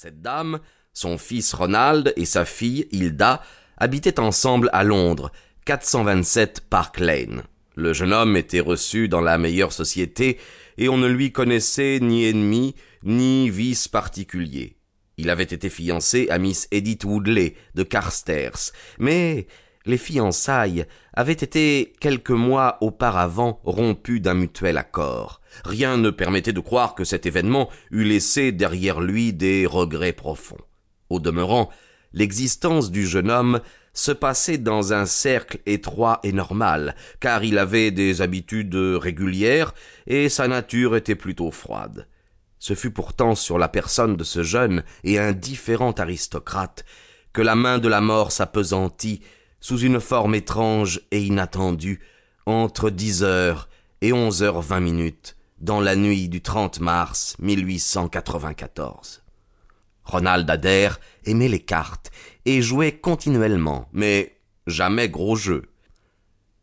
Cette 0.00 0.22
dame, 0.22 0.60
son 0.92 1.18
fils 1.18 1.52
Ronald 1.52 2.12
et 2.14 2.24
sa 2.24 2.44
fille 2.44 2.86
Hilda 2.92 3.42
habitaient 3.78 4.20
ensemble 4.20 4.70
à 4.72 4.84
Londres, 4.84 5.32
427 5.64 6.60
Park 6.70 7.00
Lane. 7.00 7.42
Le 7.74 7.92
jeune 7.92 8.12
homme 8.12 8.36
était 8.36 8.60
reçu 8.60 9.08
dans 9.08 9.20
la 9.20 9.38
meilleure 9.38 9.72
société 9.72 10.38
et 10.76 10.88
on 10.88 10.98
ne 10.98 11.08
lui 11.08 11.32
connaissait 11.32 11.98
ni 12.00 12.26
ennemi 12.26 12.76
ni 13.02 13.50
vice 13.50 13.88
particulier. 13.88 14.76
Il 15.16 15.30
avait 15.30 15.42
été 15.42 15.68
fiancé 15.68 16.28
à 16.30 16.38
Miss 16.38 16.68
Edith 16.70 17.02
Woodley 17.02 17.56
de 17.74 17.82
Carstairs, 17.82 18.70
mais 19.00 19.48
les 19.88 19.98
fiançailles 19.98 20.84
avaient 21.14 21.32
été 21.32 21.94
quelques 21.98 22.30
mois 22.30 22.76
auparavant 22.82 23.60
rompues 23.64 24.20
d'un 24.20 24.34
mutuel 24.34 24.76
accord. 24.76 25.40
Rien 25.64 25.96
ne 25.96 26.10
permettait 26.10 26.52
de 26.52 26.60
croire 26.60 26.94
que 26.94 27.04
cet 27.04 27.24
événement 27.24 27.70
eût 27.90 28.04
laissé 28.04 28.52
derrière 28.52 29.00
lui 29.00 29.32
des 29.32 29.66
regrets 29.66 30.12
profonds. 30.12 30.60
Au 31.08 31.20
demeurant, 31.20 31.70
l'existence 32.12 32.90
du 32.90 33.06
jeune 33.06 33.30
homme 33.30 33.60
se 33.94 34.12
passait 34.12 34.58
dans 34.58 34.92
un 34.92 35.06
cercle 35.06 35.58
étroit 35.64 36.20
et 36.22 36.32
normal, 36.32 36.94
car 37.18 37.42
il 37.42 37.56
avait 37.56 37.90
des 37.90 38.20
habitudes 38.20 38.76
régulières 38.76 39.72
et 40.06 40.28
sa 40.28 40.48
nature 40.48 40.96
était 40.96 41.16
plutôt 41.16 41.50
froide. 41.50 42.06
Ce 42.58 42.74
fut 42.74 42.90
pourtant 42.90 43.34
sur 43.34 43.56
la 43.56 43.68
personne 43.68 44.16
de 44.16 44.24
ce 44.24 44.42
jeune 44.42 44.84
et 45.02 45.18
indifférent 45.18 45.92
aristocrate 45.92 46.84
que 47.32 47.40
la 47.40 47.54
main 47.54 47.78
de 47.78 47.88
la 47.88 48.00
mort 48.02 48.32
s'appesantit 48.32 49.22
sous 49.60 49.78
une 49.78 50.00
forme 50.00 50.34
étrange 50.34 51.00
et 51.10 51.22
inattendue 51.22 52.00
entre 52.46 52.90
dix 52.90 53.22
heures 53.22 53.68
et 54.00 54.12
onze 54.12 54.42
heures 54.42 54.62
vingt 54.62 54.80
minutes 54.80 55.36
dans 55.60 55.80
la 55.80 55.96
nuit 55.96 56.28
du 56.28 56.40
30 56.40 56.80
mars 56.80 57.36
1894. 57.40 59.22
Ronald 60.04 60.48
Adair 60.48 61.00
aimait 61.24 61.48
les 61.48 61.60
cartes 61.60 62.10
et 62.44 62.62
jouait 62.62 62.92
continuellement, 62.92 63.88
mais 63.92 64.38
jamais 64.66 65.08
gros 65.08 65.36
jeu. 65.36 65.64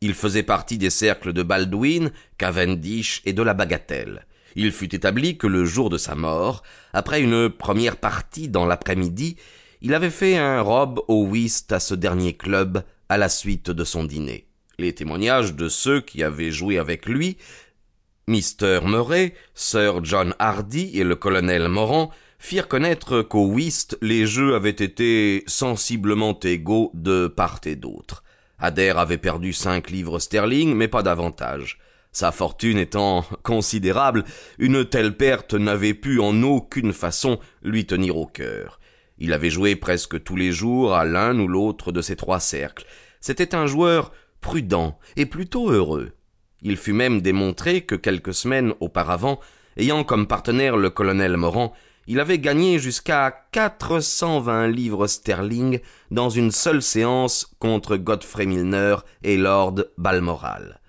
Il 0.00 0.14
faisait 0.14 0.42
partie 0.42 0.78
des 0.78 0.90
cercles 0.90 1.32
de 1.32 1.42
Baldwin, 1.42 2.12
Cavendish 2.38 3.20
et 3.24 3.32
de 3.32 3.42
la 3.42 3.54
Bagatelle. 3.54 4.26
Il 4.56 4.72
fut 4.72 4.94
établi 4.94 5.36
que 5.36 5.46
le 5.46 5.64
jour 5.64 5.90
de 5.90 5.98
sa 5.98 6.14
mort, 6.14 6.62
après 6.92 7.20
une 7.20 7.50
première 7.50 7.96
partie 7.96 8.48
dans 8.48 8.66
l'après-midi, 8.66 9.36
il 9.84 9.92
avait 9.92 10.08
fait 10.08 10.38
un 10.38 10.62
robe 10.62 11.02
au 11.08 11.26
whist 11.26 11.70
à 11.70 11.78
ce 11.78 11.94
dernier 11.94 12.32
club 12.32 12.82
à 13.10 13.18
la 13.18 13.28
suite 13.28 13.70
de 13.70 13.84
son 13.84 14.04
dîner. 14.04 14.46
Les 14.78 14.94
témoignages 14.94 15.54
de 15.54 15.68
ceux 15.68 16.00
qui 16.00 16.22
avaient 16.22 16.50
joué 16.50 16.78
avec 16.78 17.04
lui, 17.04 17.36
Mr. 18.26 18.80
Murray, 18.82 19.34
Sir 19.54 20.02
John 20.02 20.34
Hardy 20.38 20.98
et 20.98 21.04
le 21.04 21.16
colonel 21.16 21.68
Morant, 21.68 22.10
firent 22.38 22.66
connaître 22.66 23.20
qu'au 23.20 23.46
whist 23.46 23.98
les 24.00 24.24
jeux 24.24 24.54
avaient 24.54 24.70
été 24.70 25.44
sensiblement 25.46 26.40
égaux 26.42 26.90
de 26.94 27.26
part 27.26 27.60
et 27.66 27.76
d'autre. 27.76 28.24
Adair 28.58 28.96
avait 28.96 29.18
perdu 29.18 29.52
cinq 29.52 29.90
livres 29.90 30.18
sterling, 30.18 30.74
mais 30.74 30.88
pas 30.88 31.02
davantage. 31.02 31.78
Sa 32.10 32.32
fortune 32.32 32.78
étant 32.78 33.26
considérable, 33.42 34.24
une 34.58 34.86
telle 34.86 35.14
perte 35.14 35.52
n'avait 35.52 35.92
pu 35.92 36.20
en 36.20 36.42
aucune 36.42 36.94
façon 36.94 37.38
lui 37.62 37.84
tenir 37.84 38.16
au 38.16 38.26
cœur. 38.26 38.80
Il 39.18 39.32
avait 39.32 39.50
joué 39.50 39.76
presque 39.76 40.22
tous 40.22 40.36
les 40.36 40.52
jours 40.52 40.94
à 40.94 41.04
l'un 41.04 41.38
ou 41.38 41.48
l'autre 41.48 41.92
de 41.92 42.02
ces 42.02 42.16
trois 42.16 42.40
cercles. 42.40 42.86
C'était 43.20 43.54
un 43.54 43.66
joueur 43.66 44.12
prudent 44.40 44.98
et 45.16 45.26
plutôt 45.26 45.70
heureux. 45.70 46.12
Il 46.62 46.76
fut 46.76 46.92
même 46.92 47.20
démontré 47.20 47.82
que 47.82 47.94
quelques 47.94 48.34
semaines 48.34 48.74
auparavant, 48.80 49.38
ayant 49.76 50.02
comme 50.04 50.26
partenaire 50.26 50.76
le 50.76 50.90
colonel 50.90 51.36
Morant, 51.36 51.72
il 52.06 52.20
avait 52.20 52.38
gagné 52.38 52.78
jusqu'à 52.78 53.46
quatre 53.50 54.00
cent 54.00 54.40
vingt 54.40 54.68
livres 54.68 55.06
sterling 55.06 55.80
dans 56.10 56.28
une 56.28 56.50
seule 56.50 56.82
séance 56.82 57.54
contre 57.58 57.96
Godfrey 57.96 58.46
Milner 58.46 58.96
et 59.22 59.38
Lord 59.38 59.76
Balmoral. 59.96 60.80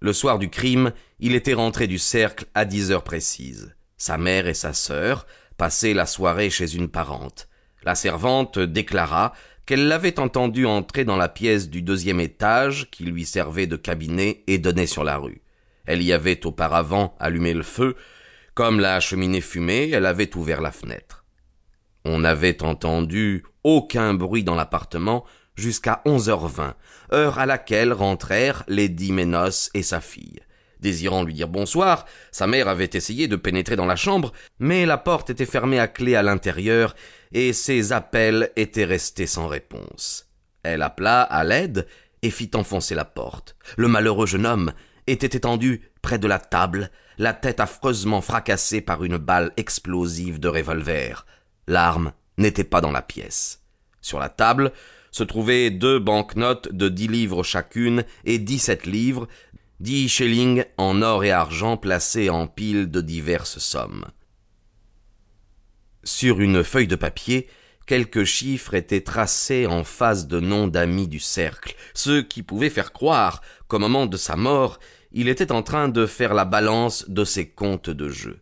Le 0.00 0.12
soir 0.12 0.38
du 0.38 0.50
crime, 0.50 0.92
il 1.18 1.34
était 1.34 1.54
rentré 1.54 1.86
du 1.86 1.98
cercle 1.98 2.44
à 2.54 2.66
dix 2.66 2.90
heures 2.92 3.04
précises. 3.04 3.74
Sa 3.96 4.18
mère 4.18 4.46
et 4.46 4.54
sa 4.54 4.74
sœur 4.74 5.26
passaient 5.56 5.94
la 5.94 6.06
soirée 6.06 6.50
chez 6.50 6.74
une 6.74 6.88
parente. 6.88 7.48
La 7.84 7.94
servante 7.94 8.58
déclara 8.58 9.32
qu'elle 9.66 9.88
l'avait 9.88 10.18
entendu 10.18 10.66
entrer 10.66 11.04
dans 11.04 11.16
la 11.16 11.28
pièce 11.28 11.70
du 11.70 11.82
deuxième 11.82 12.20
étage 12.20 12.90
qui 12.90 13.04
lui 13.04 13.24
servait 13.24 13.66
de 13.66 13.76
cabinet 13.76 14.42
et 14.46 14.58
donnait 14.58 14.86
sur 14.86 15.04
la 15.04 15.16
rue. 15.16 15.42
Elle 15.86 16.02
y 16.02 16.12
avait 16.12 16.46
auparavant 16.46 17.14
allumé 17.18 17.54
le 17.54 17.62
feu, 17.62 17.96
comme 18.54 18.80
la 18.80 19.00
cheminée 19.00 19.40
fumait, 19.40 19.90
elle 19.90 20.06
avait 20.06 20.36
ouvert 20.36 20.60
la 20.60 20.70
fenêtre. 20.70 21.24
On 22.04 22.20
n'avait 22.20 22.62
entendu 22.62 23.44
aucun 23.64 24.14
bruit 24.14 24.44
dans 24.44 24.54
l'appartement 24.54 25.24
jusqu'à 25.56 26.02
onze 26.04 26.28
heures 26.28 26.48
vingt, 26.48 26.76
heure 27.12 27.38
à 27.38 27.46
laquelle 27.46 27.92
rentrèrent 27.92 28.64
Lady 28.68 29.12
Ménos 29.12 29.70
et 29.74 29.82
sa 29.82 30.00
fille. 30.00 30.40
Désirant 30.84 31.24
lui 31.24 31.32
dire 31.32 31.48
bonsoir, 31.48 32.04
sa 32.30 32.46
mère 32.46 32.68
avait 32.68 32.90
essayé 32.92 33.26
de 33.26 33.36
pénétrer 33.36 33.74
dans 33.74 33.86
la 33.86 33.96
chambre, 33.96 34.34
mais 34.58 34.84
la 34.84 34.98
porte 34.98 35.30
était 35.30 35.46
fermée 35.46 35.80
à 35.80 35.88
clé 35.88 36.14
à 36.14 36.22
l'intérieur, 36.22 36.94
et 37.32 37.54
ses 37.54 37.92
appels 37.92 38.50
étaient 38.54 38.84
restés 38.84 39.26
sans 39.26 39.48
réponse. 39.48 40.28
Elle 40.62 40.82
appela 40.82 41.22
à 41.22 41.42
l'aide 41.42 41.86
et 42.20 42.28
fit 42.28 42.50
enfoncer 42.52 42.94
la 42.94 43.06
porte. 43.06 43.56
Le 43.78 43.88
malheureux 43.88 44.26
jeune 44.26 44.44
homme 44.44 44.74
était 45.06 45.38
étendu 45.38 45.88
près 46.02 46.18
de 46.18 46.28
la 46.28 46.38
table, 46.38 46.90
la 47.16 47.32
tête 47.32 47.60
affreusement 47.60 48.20
fracassée 48.20 48.82
par 48.82 49.04
une 49.04 49.16
balle 49.16 49.52
explosive 49.56 50.38
de 50.38 50.48
revolver. 50.48 51.24
L'arme 51.66 52.12
n'était 52.36 52.62
pas 52.62 52.82
dans 52.82 52.92
la 52.92 53.00
pièce. 53.00 53.62
Sur 54.02 54.18
la 54.18 54.28
table 54.28 54.70
se 55.12 55.22
trouvaient 55.22 55.70
deux 55.70 55.98
banknotes 55.98 56.70
de 56.72 56.90
dix 56.90 57.08
livres 57.08 57.42
chacune 57.42 58.04
et 58.26 58.38
dix-sept 58.38 58.84
livres, 58.84 59.28
dix 59.84 60.08
shillings 60.08 60.64
en 60.78 61.02
or 61.02 61.24
et 61.24 61.30
argent 61.30 61.76
placés 61.76 62.30
en 62.30 62.46
piles 62.46 62.90
de 62.90 63.02
diverses 63.02 63.58
sommes. 63.58 64.06
Sur 66.04 66.40
une 66.40 66.64
feuille 66.64 66.88
de 66.88 66.96
papier, 66.96 67.48
quelques 67.86 68.24
chiffres 68.24 68.72
étaient 68.72 69.02
tracés 69.02 69.66
en 69.66 69.84
face 69.84 70.26
de 70.26 70.40
noms 70.40 70.68
d'amis 70.68 71.06
du 71.06 71.20
cercle, 71.20 71.76
ce 71.92 72.22
qui 72.22 72.42
pouvait 72.42 72.70
faire 72.70 72.94
croire 72.94 73.42
qu'au 73.68 73.78
moment 73.78 74.06
de 74.06 74.16
sa 74.16 74.36
mort, 74.36 74.80
il 75.12 75.28
était 75.28 75.52
en 75.52 75.62
train 75.62 75.90
de 75.90 76.06
faire 76.06 76.32
la 76.32 76.46
balance 76.46 77.04
de 77.10 77.26
ses 77.26 77.50
comptes 77.50 77.90
de 77.90 78.08
jeu. 78.08 78.40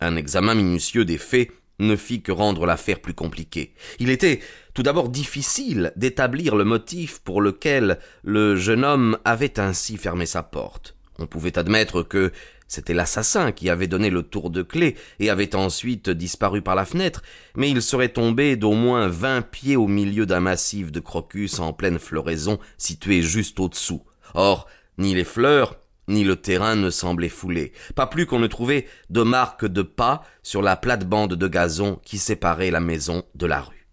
Un 0.00 0.16
examen 0.16 0.56
minutieux 0.56 1.04
des 1.04 1.18
faits 1.18 1.52
ne 1.80 1.96
fit 1.96 2.22
que 2.22 2.32
rendre 2.32 2.66
l'affaire 2.66 3.00
plus 3.00 3.14
compliquée. 3.14 3.74
Il 3.98 4.10
était 4.10 4.40
tout 4.74 4.82
d'abord 4.82 5.08
difficile 5.08 5.92
d'établir 5.96 6.54
le 6.54 6.64
motif 6.64 7.18
pour 7.20 7.40
lequel 7.40 7.98
le 8.22 8.56
jeune 8.56 8.84
homme 8.84 9.18
avait 9.24 9.58
ainsi 9.58 9.96
fermé 9.96 10.26
sa 10.26 10.42
porte. 10.42 10.96
On 11.18 11.26
pouvait 11.26 11.58
admettre 11.58 12.02
que 12.02 12.32
c'était 12.70 12.94
l'assassin 12.94 13.50
qui 13.50 13.68
avait 13.68 13.88
donné 13.88 14.10
le 14.10 14.22
tour 14.22 14.48
de 14.48 14.62
clé 14.62 14.96
et 15.18 15.28
avait 15.28 15.56
ensuite 15.56 16.08
disparu 16.08 16.62
par 16.62 16.76
la 16.76 16.84
fenêtre, 16.84 17.22
mais 17.56 17.68
il 17.68 17.82
serait 17.82 18.10
tombé 18.10 18.54
d'au 18.54 18.74
moins 18.74 19.08
vingt 19.08 19.42
pieds 19.42 19.76
au 19.76 19.88
milieu 19.88 20.24
d'un 20.24 20.38
massif 20.38 20.92
de 20.92 21.00
crocus 21.00 21.58
en 21.58 21.72
pleine 21.72 21.98
floraison 21.98 22.60
situé 22.78 23.22
juste 23.22 23.58
au-dessous. 23.58 24.02
Or, 24.34 24.68
ni 24.98 25.14
les 25.14 25.24
fleurs, 25.24 25.79
ni 26.10 26.24
le 26.24 26.36
terrain 26.36 26.76
ne 26.76 26.90
semblait 26.90 27.28
foulé, 27.28 27.72
pas 27.94 28.06
plus 28.06 28.26
qu'on 28.26 28.38
ne 28.38 28.46
trouvait 28.46 28.86
de 29.08 29.22
marques 29.22 29.66
de 29.66 29.82
pas 29.82 30.22
sur 30.42 30.60
la 30.60 30.76
plate-bande 30.76 31.34
de 31.34 31.48
gazon 31.48 31.98
qui 32.04 32.18
séparait 32.18 32.70
la 32.70 32.80
maison 32.80 33.22
de 33.34 33.46
la 33.46 33.62
rue. 33.62 33.86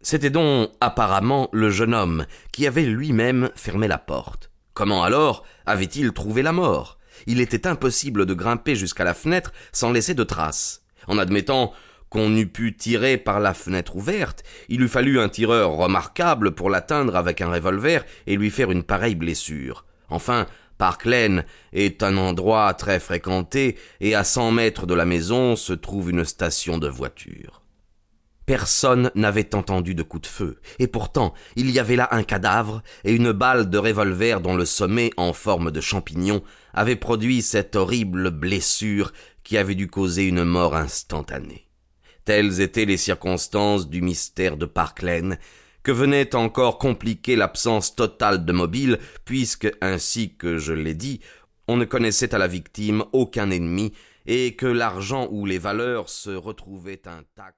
C'était 0.00 0.30
donc 0.30 0.70
apparemment 0.80 1.48
le 1.52 1.70
jeune 1.70 1.94
homme 1.94 2.26
qui 2.52 2.66
avait 2.66 2.84
lui-même 2.84 3.50
fermé 3.54 3.88
la 3.88 3.98
porte. 3.98 4.50
Comment 4.74 5.02
alors 5.02 5.44
avait-il 5.64 6.12
trouvé 6.12 6.42
la 6.42 6.52
mort? 6.52 6.98
Il 7.26 7.40
était 7.40 7.66
impossible 7.66 8.26
de 8.26 8.34
grimper 8.34 8.76
jusqu'à 8.76 9.04
la 9.04 9.14
fenêtre 9.14 9.52
sans 9.72 9.90
laisser 9.90 10.14
de 10.14 10.22
traces. 10.22 10.84
En 11.08 11.18
admettant 11.18 11.72
qu'on 12.08 12.36
eût 12.36 12.46
pu 12.46 12.76
tirer 12.76 13.16
par 13.16 13.40
la 13.40 13.54
fenêtre 13.54 13.96
ouverte, 13.96 14.44
il 14.68 14.82
eût 14.82 14.88
fallu 14.88 15.18
un 15.18 15.28
tireur 15.28 15.72
remarquable 15.72 16.54
pour 16.54 16.70
l'atteindre 16.70 17.16
avec 17.16 17.40
un 17.40 17.50
revolver 17.50 18.04
et 18.26 18.36
lui 18.36 18.50
faire 18.50 18.70
une 18.70 18.84
pareille 18.84 19.16
blessure. 19.16 19.86
Enfin, 20.08 20.46
Park 20.78 21.06
est 21.72 22.02
un 22.02 22.16
endroit 22.16 22.74
très 22.74 23.00
fréquenté 23.00 23.76
et 24.00 24.14
à 24.14 24.24
cent 24.24 24.50
mètres 24.50 24.86
de 24.86 24.94
la 24.94 25.06
maison 25.06 25.56
se 25.56 25.72
trouve 25.72 26.10
une 26.10 26.24
station 26.24 26.78
de 26.78 26.88
voitures. 26.88 27.62
Personne 28.44 29.10
n'avait 29.16 29.56
entendu 29.56 29.96
de 29.96 30.04
coup 30.04 30.20
de 30.20 30.26
feu, 30.26 30.60
et 30.78 30.86
pourtant 30.86 31.34
il 31.56 31.70
y 31.70 31.80
avait 31.80 31.96
là 31.96 32.08
un 32.12 32.22
cadavre 32.22 32.82
et 33.02 33.12
une 33.12 33.32
balle 33.32 33.70
de 33.70 33.78
revolver 33.78 34.40
dont 34.40 34.54
le 34.54 34.64
sommet, 34.64 35.10
en 35.16 35.32
forme 35.32 35.72
de 35.72 35.80
champignon, 35.80 36.42
avait 36.72 36.94
produit 36.94 37.42
cette 37.42 37.74
horrible 37.74 38.30
blessure 38.30 39.12
qui 39.42 39.56
avait 39.56 39.74
dû 39.74 39.88
causer 39.88 40.24
une 40.24 40.44
mort 40.44 40.76
instantanée. 40.76 41.66
Telles 42.24 42.60
étaient 42.60 42.84
les 42.84 42.96
circonstances 42.96 43.88
du 43.88 44.02
mystère 44.02 44.56
de 44.56 44.66
Park 44.66 45.02
Lane, 45.02 45.38
que 45.86 45.92
venait 45.92 46.34
encore 46.34 46.78
compliquer 46.78 47.36
l'absence 47.36 47.94
totale 47.94 48.44
de 48.44 48.50
mobile, 48.50 48.98
puisque, 49.24 49.70
ainsi 49.80 50.34
que 50.34 50.58
je 50.58 50.72
l'ai 50.72 50.94
dit, 50.94 51.20
on 51.68 51.76
ne 51.76 51.84
connaissait 51.84 52.34
à 52.34 52.38
la 52.38 52.48
victime 52.48 53.04
aucun 53.12 53.50
ennemi, 53.50 53.92
et 54.26 54.56
que 54.56 54.66
l'argent 54.66 55.28
ou 55.30 55.46
les 55.46 55.58
valeurs 55.58 56.08
se 56.08 56.30
retrouvaient 56.30 57.06
intacts. 57.06 57.56